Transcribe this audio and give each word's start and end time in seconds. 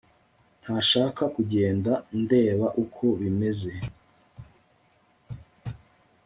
ntashaka 0.61 1.23
kugenda 1.35 1.91
ndeba 2.21 2.67
uko 2.83 3.05
bimeze 3.19 3.71